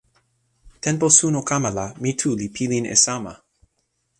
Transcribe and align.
tenpo 0.83 1.09
suno 1.17 1.41
kama 1.49 1.69
la 1.77 1.85
mi 2.01 2.11
tu 2.19 2.29
li 2.39 2.47
pilin 2.55 2.85
e 2.93 2.95
sama. 3.03 3.33